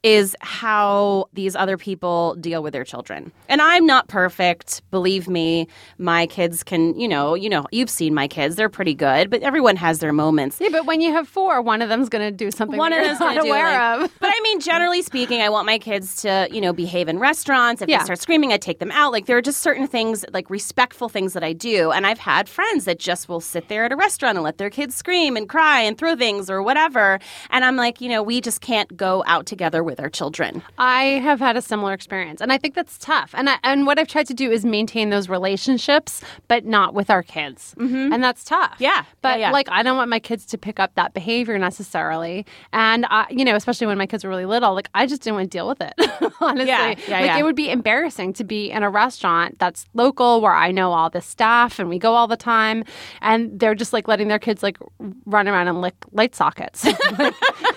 [0.04, 3.32] is how these other people deal with their children.
[3.50, 5.68] And I'm not perfect, believe me.
[5.98, 9.42] My kids can, you know, you know, you've seen my kids; they're pretty good, but
[9.42, 10.60] everyone has their moments.
[10.62, 13.04] yeah, but when you have four, one of them's going to do something One of
[13.04, 14.20] them's not aware like- of.
[14.20, 17.82] But I mean, generally speaking, I want my kids to, you know, behave in restaurants.
[17.82, 17.99] If Yeah.
[17.99, 19.12] they start screaming, I take them out.
[19.12, 21.91] Like there are just certain things, like respectful things that I do.
[21.91, 24.69] And I've had friends that just will sit there at a restaurant and let their
[24.69, 27.19] kids scream and cry and throw things or whatever.
[27.49, 30.62] And I'm like, you know, we just can't go out together with our children.
[30.77, 33.32] I have had a similar experience, and I think that's tough.
[33.34, 37.10] And I, and what I've tried to do is maintain those relationships, but not with
[37.10, 38.13] our kids, mm-hmm.
[38.13, 38.75] and that's tough.
[38.80, 39.03] Yeah.
[39.21, 39.51] but Yeah, yeah.
[39.51, 43.43] like I don't want my kids to pick up that behavior necessarily, and I, you
[43.45, 45.67] know, especially when my kids were really little, like I just didn't want to deal
[45.67, 45.93] with it.
[46.41, 47.38] Honestly, Yeah, yeah, like yeah.
[47.38, 51.10] it would be embarrassing to be in a restaurant that's local where I know all
[51.10, 52.84] the staff and we go all the time,
[53.22, 54.78] and they're just like letting their kids like
[55.26, 56.86] run around and lick light sockets.
[57.17, 57.34] Like,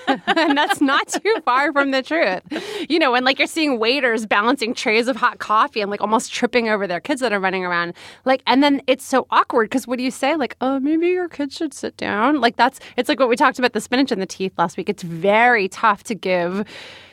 [0.27, 2.43] and that's not too far from the truth.
[2.89, 6.33] You know, when like you're seeing waiters balancing trays of hot coffee and like almost
[6.33, 7.95] tripping over their kids that are running around.
[8.25, 10.37] Like, and then it's so awkward because what do you say?
[10.37, 12.41] Like, oh, maybe your kids should sit down.
[12.41, 14.89] Like, that's it's like what we talked about the spinach and the teeth last week.
[14.89, 16.65] It's very tough to give.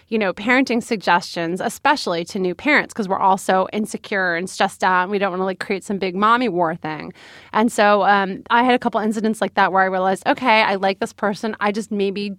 [0.10, 4.84] You know, parenting suggestions, especially to new parents, because we're all so insecure and stressed
[4.84, 5.04] out.
[5.04, 7.14] And we don't want to like create some big mommy war thing.
[7.52, 10.76] And so um, I had a couple incidents like that where I realized, okay, I
[10.76, 11.56] like this person.
[11.60, 12.38] I just maybe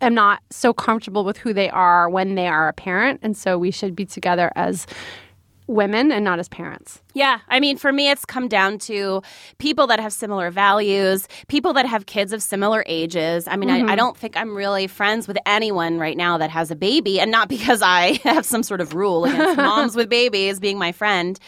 [0.00, 3.20] am not so comfortable with who they are when they are a parent.
[3.22, 4.86] And so we should be together as
[5.66, 7.02] women and not as parents.
[7.14, 7.38] Yeah.
[7.48, 9.22] I mean, for me, it's come down to
[9.58, 13.46] people that have similar values, people that have kids of similar ages.
[13.46, 13.94] I mean, I, I mm-hmm.
[13.96, 17.48] don't think I'm really friends with anyone right now that has a baby, and not
[17.56, 21.38] because I have some sort of rule against moms with babies being my friend.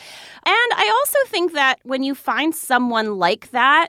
[0.46, 3.88] And I also think that when you find someone like that,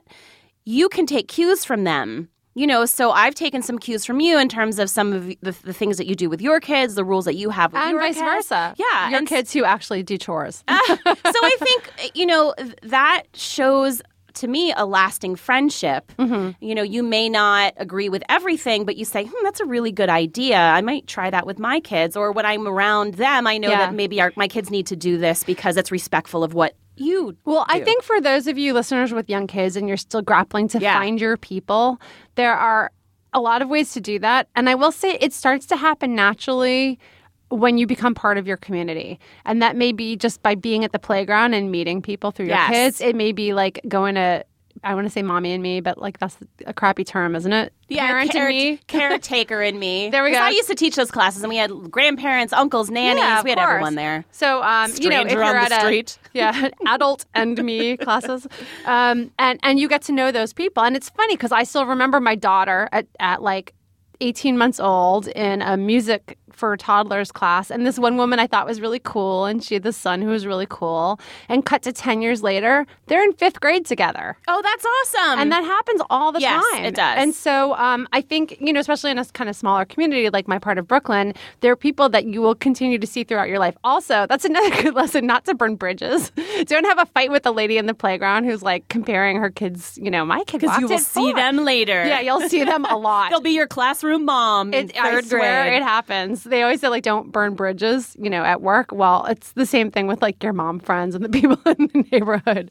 [0.64, 2.28] you can take cues from them.
[2.56, 5.36] You know, so I've taken some cues from you in terms of some of the,
[5.62, 7.90] the things that you do with your kids, the rules that you have with and
[7.92, 8.24] your vice kids.
[8.26, 8.74] versa.
[8.78, 10.56] Yeah, your and kids who actually do chores.
[10.68, 14.00] so I think you know that shows
[14.34, 16.12] to me a lasting friendship.
[16.18, 16.62] Mm-hmm.
[16.64, 19.92] You know, you may not agree with everything, but you say, "Hmm, that's a really
[19.92, 20.58] good idea.
[20.58, 23.78] I might try that with my kids." Or when I'm around them, I know Yeah.
[23.86, 27.36] that maybe our, my kids need to do this because it's respectful of what you.
[27.44, 30.68] Well, I think for those of you listeners with young kids and you're still grappling
[30.68, 30.98] to Yeah.
[30.98, 32.00] find your people,
[32.36, 32.90] there are
[33.32, 34.48] a lot of ways to do that.
[34.56, 36.98] And I will say it starts to happen naturally
[37.50, 39.20] when you become part of your community.
[39.44, 42.70] And that may be just by being at the playground and meeting people through Yes.
[42.70, 43.00] your kids.
[43.00, 44.44] It may be like going to
[44.84, 46.36] I want to say mommy and me, but like that's
[46.66, 47.72] a crappy term, isn't it?
[47.90, 48.76] Parent care- and me.
[48.86, 50.10] caretaker in me.
[50.10, 50.44] There we 'Cause go.
[50.44, 53.22] I used to teach those classes, and we had grandparents, uncles, nannies.
[53.22, 53.68] Yeah, we had course.
[53.70, 54.24] everyone there.
[54.32, 56.18] So, um, you know, if you're on at the a street.
[56.32, 58.46] yeah, adult and me classes,
[58.84, 61.86] um, and and you get to know those people, and it's funny because I still
[61.86, 63.72] remember my daughter at at like.
[64.22, 68.66] 18 months old in a music for toddlers class and this one woman I thought
[68.66, 71.92] was really cool and she had this son who was really cool and cut to
[71.92, 75.38] 10 years later they're in 5th grade together Oh, that's awesome.
[75.40, 76.84] and that happens all the Yes, time.
[76.84, 77.18] it does.
[77.18, 80.48] And so um, I think, you know, especially in a kind of smaller community like
[80.48, 83.58] my part of Brooklyn, there are people that you will continue to see throughout your
[83.58, 83.76] life.
[83.84, 86.32] Also, that's another good lesson not to burn bridges.
[86.66, 89.98] Don't have a fight with the lady in the playground who's like comparing her kids,
[90.02, 92.06] you know, my kid because you will see them later.
[92.06, 93.30] Yeah, you'll see them a lot.
[93.30, 95.82] They'll be your classroom mom in It, I third swear grade.
[95.82, 96.45] it happens.
[96.46, 98.92] They always say like don't burn bridges, you know, at work.
[98.92, 102.04] Well, it's the same thing with like your mom friends and the people in the
[102.10, 102.70] neighborhood.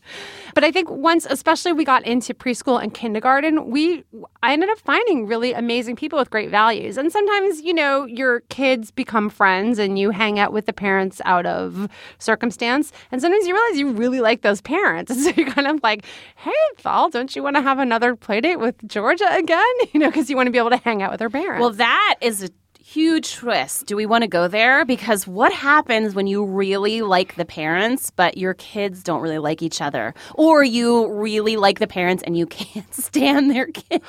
[0.53, 4.03] But I think once, especially we got into preschool and kindergarten, we
[4.41, 6.97] I ended up finding really amazing people with great values.
[6.97, 11.21] And sometimes, you know, your kids become friends and you hang out with the parents
[11.25, 11.87] out of
[12.19, 12.91] circumstance.
[13.11, 15.11] And sometimes you realize you really like those parents.
[15.11, 18.41] And so you're kind of like, hey, Val, don't you want to have another play
[18.41, 19.63] date with Georgia again?
[19.93, 21.61] You know, because you want to be able to hang out with her parents.
[21.61, 22.49] Well, that is a
[22.95, 23.85] huge twist.
[23.87, 24.85] Do we want to go there?
[24.85, 29.61] Because what happens when you really like the parents, but your kids don't really like
[29.61, 30.13] each other?
[30.35, 34.05] Or you really like the parents and you can't stand their kids?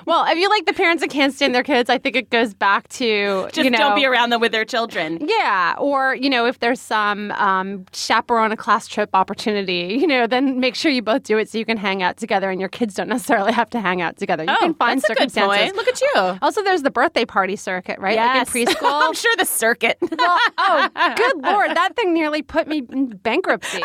[0.06, 2.54] Well, if you like the parents and can't stand their kids, I think it goes
[2.54, 5.18] back to Just you know, don't be around them with their children.
[5.20, 10.26] Yeah, or you know, if there's some um, chaperone a class trip opportunity, you know,
[10.26, 12.68] then make sure you both do it so you can hang out together, and your
[12.70, 14.44] kids don't necessarily have to hang out together.
[14.44, 15.76] You can find Oh, a good circumstances.
[15.76, 16.38] Look at you.
[16.40, 18.14] Also, there's the birthday party circuit, right?
[18.14, 18.54] Yes.
[18.54, 19.02] Like in preschool.
[19.08, 19.98] I'm sure the circuit.
[20.24, 23.82] Well, oh, good lord, that thing nearly put me in bankruptcy.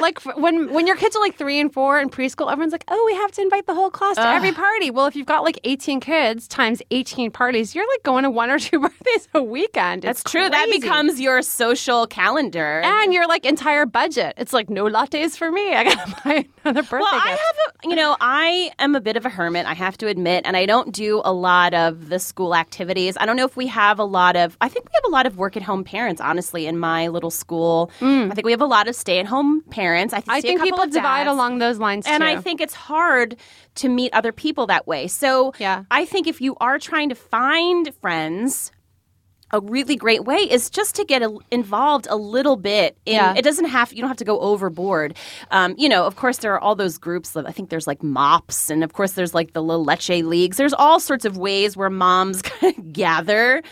[0.00, 3.02] like when when your kids are like three and four in preschool, everyone's like, "Oh,
[3.06, 5.58] we have to invite the whole class to every party." Well, if you've got like
[5.64, 10.02] eighteen kids times eighteen parties, you're like going to one or two birthdays a weekend.
[10.02, 10.48] That's It's true.
[10.48, 12.80] That becomes your social calendar.
[12.84, 14.34] and your like entire budget.
[14.36, 15.74] It's like no lattes for me.
[15.74, 16.46] I gotta buy
[16.92, 17.38] Well, I have
[17.84, 20.56] a, you know, I am a bit of a hermit, I have to admit, and
[20.56, 23.16] I don't do a lot of the school activities.
[23.20, 25.26] I don't know if we have a lot of, I think we have a lot
[25.26, 27.90] of work at home parents, honestly, in my little school.
[28.00, 30.14] I think we have a lot of stay at home parents.
[30.14, 30.24] I, Mm.
[30.28, 32.28] I think people divide along those lines And too.
[32.28, 33.36] I think it's hard
[33.76, 35.08] to meet other people that way.
[35.08, 35.84] So Yeah.
[35.90, 38.70] I think if you are trying to find friends,
[39.52, 42.96] a really great way is just to get a, involved a little bit.
[43.06, 43.34] In, Yeah.
[43.36, 45.16] It doesn't have you don't have to go overboard.
[45.50, 47.36] Um, you know, of course, there are all those groups.
[47.36, 50.56] I think there's like mops, and of course, there's like the La Leche leagues.
[50.56, 52.42] There's all sorts of ways where moms
[52.92, 53.62] gather.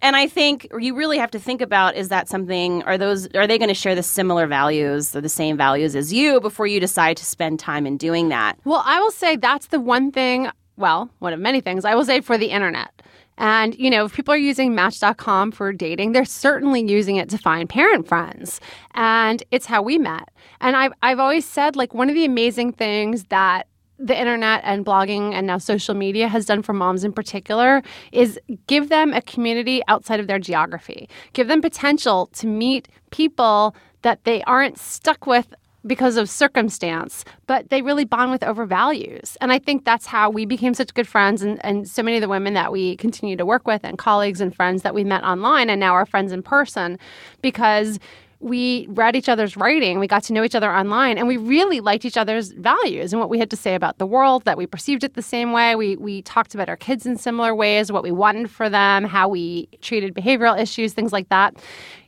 [0.00, 3.46] And I think you really have to think about is that something are those are
[3.46, 6.78] they going to share the similar values or the same values as you before you
[6.78, 8.58] decide to spend time in doing that?
[8.64, 12.04] Well, I will say that's the one thing, well, one of many things I will
[12.04, 12.90] say for the internet.
[13.38, 17.38] And, you know, if people are using Match.com for dating, they're certainly using it to
[17.38, 18.60] find parent friends.
[18.94, 20.28] And it's how we met.
[20.60, 24.84] And I've, I've always said, like, one of the amazing things that the internet and
[24.84, 29.20] blogging and now social media has done for moms in particular is give them a
[29.22, 31.08] community outside of their geography.
[31.32, 35.52] Give them potential to meet people that they aren't stuck with
[35.86, 39.36] because of circumstance, but they really bond with over values.
[39.40, 41.42] And I think that's how we became such good friends.
[41.42, 44.40] And, and so many of the women that we continue to work with, and colleagues
[44.40, 46.98] and friends that we met online and now are friends in person,
[47.42, 47.98] because
[48.40, 51.80] we read each other's writing, we got to know each other online, and we really
[51.80, 54.66] liked each other's values and what we had to say about the world, that we
[54.66, 55.74] perceived it the same way.
[55.74, 59.28] We, we talked about our kids in similar ways, what we wanted for them, how
[59.28, 61.56] we treated behavioral issues, things like that.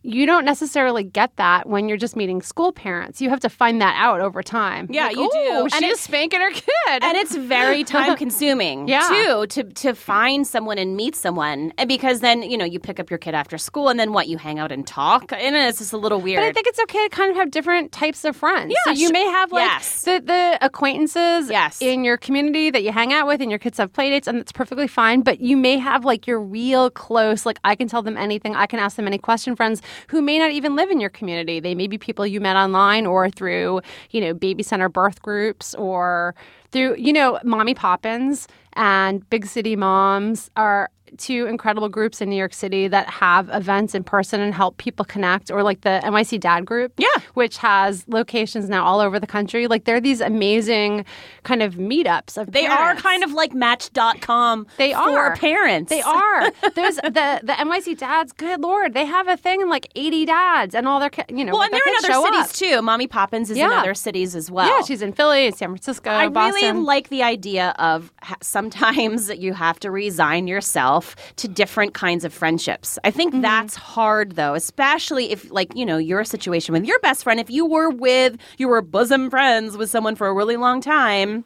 [0.03, 3.21] You don't necessarily get that when you're just meeting school parents.
[3.21, 4.87] You have to find that out over time.
[4.88, 5.38] Yeah, Like, you do.
[5.38, 6.64] "Ooh, And She's it- spanking her kid.
[7.03, 9.07] and it's very time consuming Yeah.
[9.09, 12.99] too to to find someone and meet someone and because then you know you pick
[12.99, 15.79] up your kid after school and then what you hang out and talk and it's
[15.79, 16.41] just a little weird.
[16.41, 18.71] But I think it's okay to kind of have different types of friends.
[18.73, 19.13] Yeah, so you sure.
[19.13, 20.03] may have like Yes.
[20.03, 21.81] the, the acquaintances Yes.
[21.81, 24.39] in your community that you hang out with and your kids have play dates and
[24.39, 25.23] that's perfectly fine.
[25.23, 28.67] But you may have like your real close, like I can tell them anything, I
[28.67, 31.61] can ask them any question friends who may not even live in your community.
[31.61, 33.81] They may be people you met online or through,
[34.11, 36.35] you know, baby center birth groups or
[36.73, 42.37] through, you know, Mommy Poppins and Big City Moms are two incredible groups in New
[42.37, 46.38] York City that have events in person and help people connect, or like the NYC
[46.40, 47.09] Dad Group, Yeah.
[47.35, 49.66] which has locations now all over the country.
[49.66, 51.05] Like they're these amazing
[51.42, 55.37] kind of meetups of They are kind of like Match.com They for are.
[55.37, 55.90] parents.
[55.90, 56.51] They are.
[56.75, 58.33] There's the the NYC dads.
[58.33, 61.53] Good lord, they have a thing in like 80 dads, and all their you know.
[61.53, 62.53] Well, and they're in other cities up.
[62.53, 62.83] too.
[62.83, 64.66] Mommy Poppins is in other cities as well.
[64.68, 66.62] Yeah, she's in Philly, and San Francisco, I Boston.
[66.77, 71.00] really like the idea of sometimes that you have to resign yourself
[71.37, 72.99] to different kinds of friendships.
[73.05, 73.43] I think Mm-hmm.
[73.43, 77.51] that's hard though, especially if like, you know, your situation with your best friend, if
[77.51, 81.45] you were with you were bosom friends with someone for a really long time,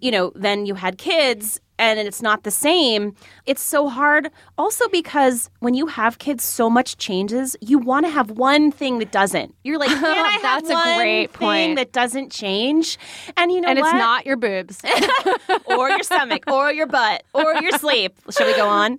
[0.00, 3.14] you know, then you had kids and it's not the same.
[3.46, 8.10] It's so hard also because when you have kids so much changes, you want to
[8.12, 9.54] have one thing that doesn't.
[9.64, 11.76] You're like, can I have That's a one great thing point.
[11.76, 12.98] that doesn't change?
[13.36, 14.80] And you know and it's not your boobs.
[15.64, 18.14] or your stomach, or your butt, or your sleep.
[18.30, 18.98] Shall we go on?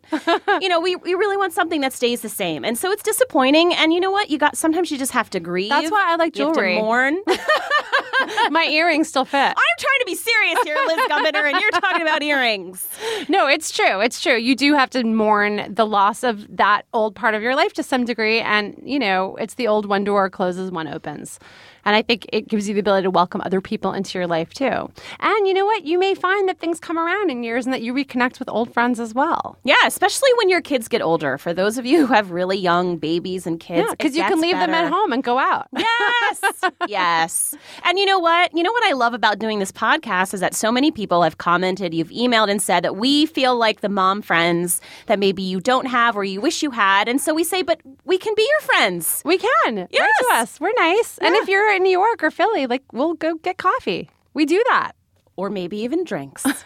[0.61, 2.63] You know, we, we really want something that stays the same.
[2.63, 3.73] And so it's disappointing.
[3.73, 4.29] And you know what?
[4.29, 5.69] You got sometimes you just have to grieve.
[5.69, 6.75] That's why I like You have to jewelry.
[6.75, 7.17] mourn.
[8.51, 9.37] My earrings still fit.
[9.37, 12.87] I'm trying to be serious here, Liz Gumbinner, and you're talking about earrings.
[13.27, 13.99] No, it's true.
[13.99, 14.35] It's true.
[14.35, 17.83] You do have to mourn the loss of that old part of your life to
[17.83, 18.39] some degree.
[18.39, 21.39] And, you know, it's the old one door closes, one opens.
[21.85, 24.53] And I think it gives you the ability to welcome other people into your life
[24.53, 24.91] too.
[25.19, 25.85] And you know what?
[25.85, 28.73] You may find that things come around in years and that you reconnect with old
[28.73, 29.57] friends as well.
[29.63, 31.37] Yeah, especially when your kids get older.
[31.37, 34.39] For those of you who have really young babies and kids, because it you can
[34.41, 35.67] leave them at home and go out.
[36.33, 36.41] Yes.
[36.87, 37.55] yes.
[37.83, 38.55] And you know what?
[38.55, 41.37] You know what I love about doing this podcast is that so many people have
[41.37, 45.59] commented, you've emailed and said that we feel like the mom friends that maybe you
[45.59, 47.07] don't have or you wish you had.
[47.07, 49.21] And so we say, but we can be your friends.
[49.25, 49.75] We can.
[49.75, 50.09] Write Yes.
[50.19, 50.59] to us.
[50.59, 51.17] We're nice.
[51.19, 54.09] And if you're in New York or Philly, like we'll go get coffee.
[54.33, 54.93] We do that.
[55.35, 56.45] Or maybe even drinks.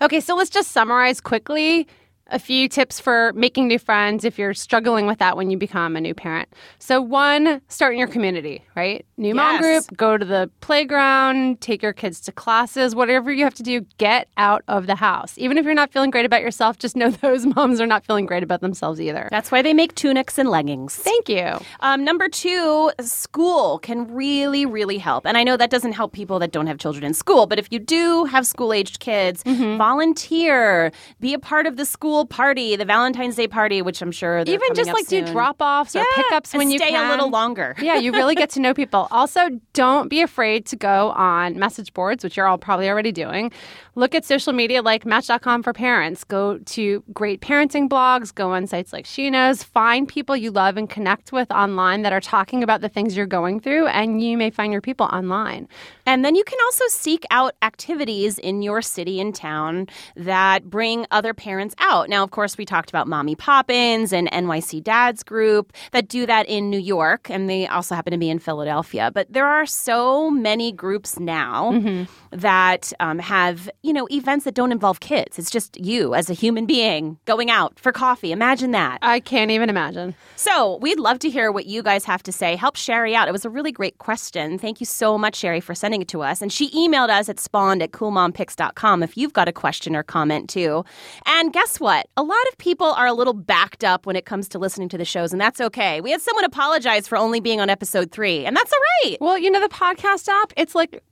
[0.00, 1.88] Okay, so let's just summarize quickly
[2.30, 5.96] a few tips for making new friends if you're struggling with that when you become
[5.96, 6.48] a new parent.
[6.78, 9.04] So, one, start in your community, right?
[9.16, 9.60] New mom Yes.
[9.88, 13.80] group, go to the playground, take your kids to classes, whatever you have to do,
[13.98, 15.34] get out of the house.
[15.38, 18.26] Even if you're not feeling great about yourself, just know those moms are not feeling
[18.26, 19.28] great about themselves either.
[19.30, 20.94] That's why they make tunics and leggings.
[20.94, 21.58] Thank you.
[21.80, 25.26] Um, number two, school can really, really help.
[25.26, 27.68] And I know that doesn't help people that don't have children in school, but if
[27.72, 29.78] you do have school aged kids, Mm-hmm.
[29.78, 34.44] volunteer, be a part of the school party, the Valentine's Day party, which I'm sure
[34.44, 37.06] they're Even just like do drop offs or pickups when you stay can.
[37.06, 37.74] a little longer.
[37.80, 39.06] yeah, you really get to know people.
[39.18, 39.40] Also,
[39.72, 43.50] don't be afraid to go on message boards, which you're all probably already doing.
[43.96, 46.22] Look at social media like Match.com for parents.
[46.22, 48.32] Go to great parenting blogs.
[48.32, 49.64] Go on sites like She Knows.
[49.64, 53.26] Find people you love and connect with online that are talking about the things you're
[53.26, 55.66] going through, and you may find your people online.
[56.08, 61.04] And then you can also seek out activities in your city and town that bring
[61.10, 62.08] other parents out.
[62.08, 66.48] Now, of course, we talked about Mommy Poppins and NYC Dads Group that do that
[66.48, 69.10] in New York, and they also happen to be in Philadelphia.
[69.12, 72.04] But there are so many groups now mm-hmm.
[72.30, 75.38] That um, have, you know, events that don't involve kids.
[75.38, 78.32] It's just you as a human being going out for coffee.
[78.32, 78.98] Imagine that.
[79.02, 80.14] I can't even imagine.
[80.36, 82.56] So we'd love to hear what you guys have to say.
[82.56, 83.28] Help Sherry out.
[83.28, 84.58] It was a really great question.
[84.58, 86.42] Thank you so much, Sherry, for sending it to us.
[86.42, 90.48] And she emailed us at spawned at coolmompicks.com if you've got a question or comment
[90.48, 90.84] too.
[91.26, 92.08] And guess what?
[92.16, 94.98] A lot of people are a little backed up when it comes to listening to
[94.98, 96.00] the shows, and that's okay.
[96.00, 99.16] We had someone apologize for only being on episode three, and that's all right.
[99.20, 101.02] Well, you know, the podcast app, it's like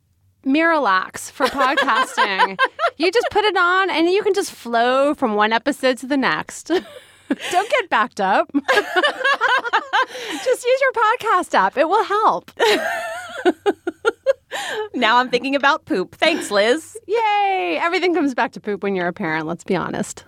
[0.47, 2.59] Miralax for podcasting.
[2.97, 6.17] you just put it on and you can just flow from one episode to the
[6.17, 6.67] next.
[7.51, 8.49] Don't get backed up.
[10.45, 12.53] just use your podcast app, it will help.
[14.95, 16.15] Now I'm thinking about poop.
[16.15, 16.97] Thanks, Liz.
[17.07, 17.79] Yay!
[17.81, 20.25] Everything comes back to poop when you're a parent, let's be honest.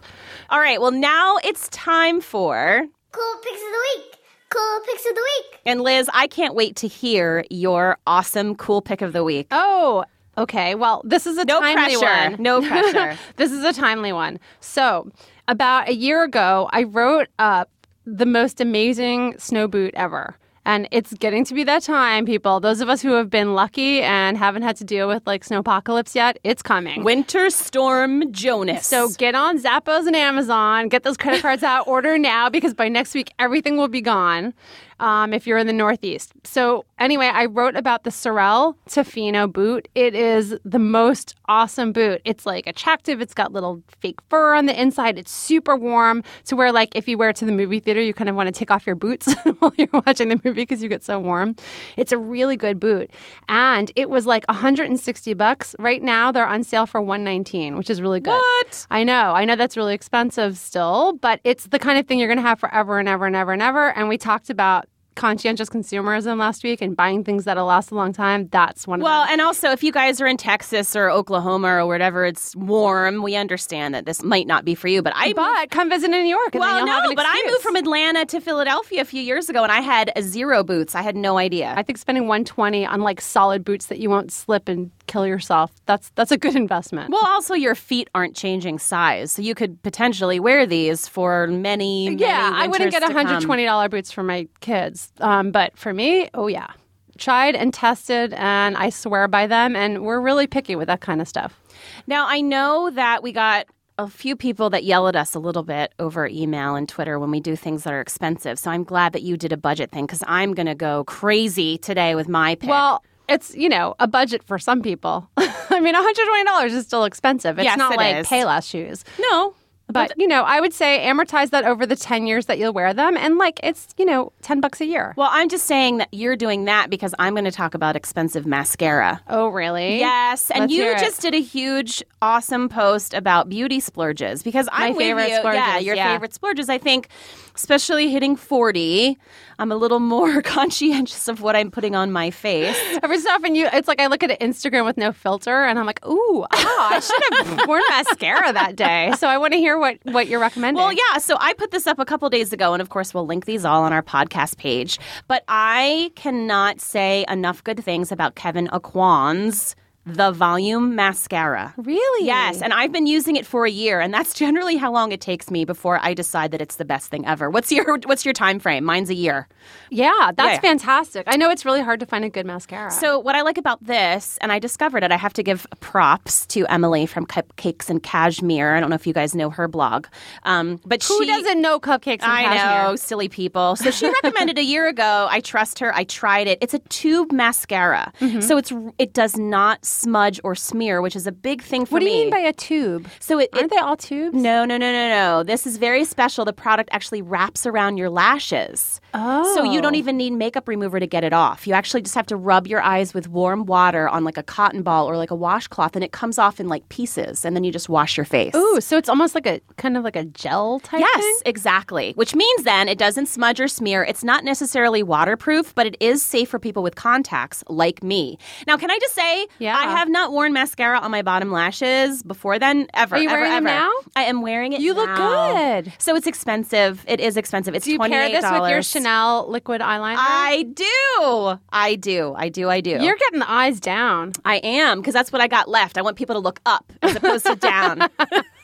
[0.50, 2.86] All right, well, now it's time for.
[3.12, 4.17] Cool picks of the week.
[4.50, 5.60] Cool picks of the week.
[5.66, 9.46] And Liz, I can't wait to hear your awesome cool pick of the week.
[9.50, 10.04] Oh,
[10.38, 10.74] okay.
[10.74, 12.30] Well, this is a No timely pressure.
[12.30, 12.42] one.
[12.42, 13.18] No pressure.
[13.36, 14.38] this is a timely one.
[14.60, 15.10] So,
[15.48, 17.70] about a year ago, I wrote up
[18.06, 20.36] the most amazing snow boot ever.
[20.68, 22.60] And it's getting to be that time, people.
[22.60, 26.14] Those of us who have been lucky and haven't had to deal with like snowpocalypse
[26.14, 27.04] yet, it's coming.
[27.04, 28.86] Winter Storm Jonas.
[28.86, 32.90] So get on Zappos and Amazon, get those credit cards out, order now because by
[32.90, 34.52] next week everything will be gone.
[35.00, 36.32] Um, if you're in the Northeast.
[36.44, 39.88] So, anyway, I wrote about the Sorel Tofino boot.
[39.94, 42.20] It is the most awesome boot.
[42.24, 46.56] It's like attractive, it's got little fake fur on the inside, it's super warm to
[46.56, 48.52] where, like, if you wear it to the movie theater, you kind of want to
[48.52, 51.56] take off your boots while you're watching the movie because you get so warm.
[51.96, 53.10] It's a really good boot.
[53.48, 55.74] And it was like 160 bucks.
[55.78, 58.32] Right now, they're on sale for 119 which is really good.
[58.32, 58.86] What?
[58.90, 59.32] I know.
[59.34, 62.42] I know that's really expensive still, but it's the kind of thing you're going to
[62.42, 63.96] have forever and ever and ever and ever.
[63.96, 64.87] And we talked about
[65.18, 68.48] conscientious consumerism last week and buying things that'll last a long time.
[68.50, 72.24] That's one Well, and also if you guys are in Texas or Oklahoma or wherever
[72.24, 75.02] it's warm, we understand that this might not be for you.
[75.02, 76.54] But I But come visit in New York.
[76.54, 79.62] And then well, no, but I moved from Atlanta to Philadelphia a few years ago,
[79.62, 80.94] and I had zero boots.
[80.94, 81.74] I had no idea.
[81.76, 85.72] I think spending 120 on like solid boots that you won't slip and kill yourself.
[85.86, 87.10] That's that's a good investment.
[87.10, 92.14] well, also your feet aren't changing size, so you could potentially wear these for many.
[92.14, 95.12] yeah, many I wouldn't get winters $120 boots for my kids.
[95.20, 96.68] Um, but for me, oh yeah.
[97.16, 99.74] Tried and tested, and I swear by them.
[99.74, 101.58] And we're really picky with that kind of stuff.
[102.06, 103.66] Now, I know that we got
[103.98, 107.32] a few people that yell at us a little bit over email and Twitter when
[107.32, 108.58] we do things that are expensive.
[108.58, 111.76] So I'm glad that you did a budget thing because I'm going to go crazy
[111.78, 112.70] today with my pick.
[112.70, 115.28] Well, it's you know a budget for some people.
[115.36, 117.58] I mean, one hundred twenty dollars is still expensive.
[117.58, 118.26] It's Yes, not it like is.
[118.26, 119.54] Payless shoes, no.
[119.90, 122.92] but you know, I would say amortize that over the ten years that you'll wear
[122.92, 125.14] them, and like it's you know ten bucks a year.
[125.16, 128.44] Well, I'm just saying that you're doing that because I'm going to talk about expensive
[128.46, 129.20] mascara.
[129.28, 129.98] Oh, really?
[129.98, 134.90] Yes, and Let's you just did a huge, awesome post about beauty splurges because I'm
[134.94, 135.40] with favorite you.
[135.52, 136.12] Yeah, your yeah.
[136.12, 136.68] favorite splurges.
[136.68, 137.08] I think,
[137.54, 139.16] especially hitting 40,
[139.58, 142.76] I'm a little more conscientious of what I'm putting on my face.
[143.02, 145.86] Every so often, you it's like I look at Instagram with no filter, and I'm
[145.86, 149.12] like, ooh, oh, I should have worn mascara that day.
[149.18, 150.80] So I want to hear what what you're recommending.
[150.82, 151.18] Well, yeah.
[151.18, 153.64] So I put this up a couple days ago, and of course, we'll link these
[153.64, 154.98] all on our podcast page.
[155.26, 159.74] But I cannot say enough good things about Kevyn Aucoin's
[160.16, 161.74] The Volume Mascara.
[161.76, 162.26] Really?
[162.26, 165.20] Yes, and I've been using it for a year, and that's generally how long it
[165.20, 167.50] takes me before I decide that it's the best thing ever.
[167.50, 168.84] What's your What's your time frame?
[168.84, 169.48] Mine's a year.
[169.90, 170.60] Yeah, that's Yeah.
[170.70, 171.24] fantastic.
[171.26, 172.90] I know it's really hard to find a good mascara.
[172.90, 176.46] So what I like about this, and I discovered it, I have to give props
[176.48, 178.74] to Emily from Cupcakes and Cashmere.
[178.76, 180.06] I don't know if you guys know her blog,
[180.44, 182.22] um, but who she doesn't know cupcakes?
[182.22, 182.88] And I cashmere?
[182.90, 183.76] know, silly people.
[183.76, 185.26] So she recommended a year ago.
[185.30, 185.94] I trust her.
[185.94, 186.58] I tried it.
[186.62, 188.40] It's a tube mascara, Mm-hmm.
[188.40, 191.94] so it's it does not smudge or smear, which is a big thing for me.
[191.94, 192.12] What do me.
[192.18, 193.08] you mean by a tube?
[193.20, 194.34] so it, Aren't it they all tubes?
[194.34, 195.42] no, no, no, no, no.
[195.42, 196.44] This is very special.
[196.44, 199.00] The product actually wraps around your lashes.
[199.14, 199.54] Oh.
[199.54, 199.98] So you don't oh.
[199.98, 201.66] even need makeup remover to get it off.
[201.66, 204.82] You actually just have to rub your eyes with warm water on like a cotton
[204.82, 207.72] ball or like a washcloth and it comes off in like pieces and then you
[207.72, 208.54] just wash your face.
[208.54, 211.36] Ooh, so it's almost like a kind of like a gel type Yes, thing?
[211.46, 212.12] exactly.
[212.14, 214.04] Which means then it doesn't smudge or smear.
[214.04, 218.38] It's not necessarily waterproof, but it is safe for people with contacts like me.
[218.66, 219.76] Now, can I just say, Yeah.
[219.78, 223.16] I have not worn mascara on my bottom lashes before then, ever.
[223.16, 223.78] Are you ever, wearing them ever.
[223.78, 223.92] now?
[224.16, 224.80] I am wearing it.
[224.80, 225.52] You look now.
[225.82, 225.92] good.
[225.98, 227.04] So it's expensive.
[227.06, 227.74] It is expensive.
[227.74, 230.16] It's Do you pair this with your Chanel liquid eyeliner?
[230.18, 231.60] I do.
[231.70, 232.34] I do.
[232.36, 232.68] I do.
[232.68, 232.98] I do.
[233.00, 234.32] You're getting the eyes down.
[234.44, 235.98] I am because that's what I got left.
[235.98, 238.08] I want people to look up as opposed to down.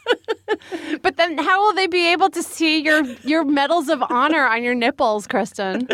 [1.03, 4.63] But then how will they be able to see your your medals of honor on
[4.63, 5.87] your nipples, Kristen?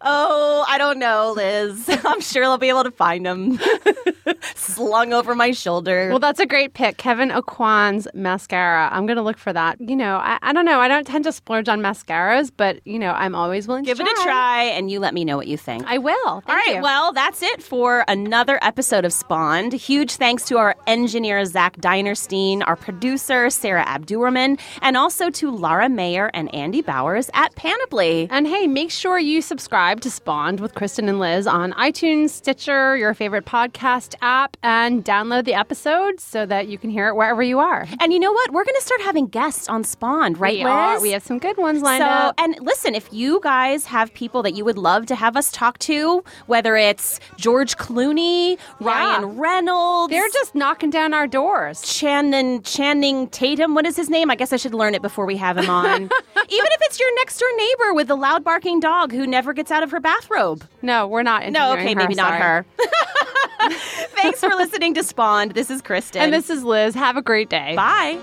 [0.00, 1.88] Oh, I don't know, Liz.
[2.04, 3.58] I'm sure they'll be able to find them
[4.54, 6.08] slung over my shoulder.
[6.10, 6.96] Well, that's a great pick.
[6.96, 8.88] Kevyn Aucoin's mascara.
[8.92, 9.80] I'm going to look for that.
[9.80, 10.80] You know, I, I don't know.
[10.80, 14.04] I don't tend to splurge on mascaras, but, you know, I'm always willing Give to
[14.04, 15.84] Give it a try, and you let me know what you think.
[15.86, 16.14] I will.
[16.26, 16.82] All Thank right, you.
[16.82, 19.72] well, that's it for another episode of Spawned.
[19.72, 25.88] Huge thanks to our engineer, Zach Dinerstein, our producer, Sarah Abdurrahman, and also to Lara
[25.88, 28.28] Mayer and Andy Bowers at Panoply.
[28.30, 32.96] And hey, make sure you subscribe to Spawned with Kristen and Liz on iTunes, Stitcher,
[32.96, 37.42] your favorite podcast app, and download the episode so that you can hear it wherever
[37.42, 37.86] you are.
[38.00, 38.52] And you know what?
[38.52, 40.72] We're going to start having guests on Spawned, right, we Liz?
[40.72, 41.00] are.
[41.00, 42.34] We have some good ones lined so, up.
[42.38, 45.78] and listen, if you guys have people that you would love to have us talk
[45.78, 51.82] to, whether it's George Clooney, Ryan Reynolds, They're just knocking down our doors.
[51.82, 53.74] Channing Channing Tatum.
[53.74, 54.30] What is his name?
[54.30, 55.94] I guess I should learn it before we have him on.
[56.02, 59.70] Even if it's your next door neighbor with the loud barking dog who never gets
[59.70, 60.64] out of her bathrobe.
[60.80, 61.50] No, we're not.
[61.50, 62.64] No, okay, her, maybe not her.
[64.16, 65.52] Thanks for listening to Spawned.
[65.52, 66.22] This is Kristen.
[66.22, 66.94] And this is Liz.
[66.94, 67.74] Have a great day.
[67.74, 68.20] Bye.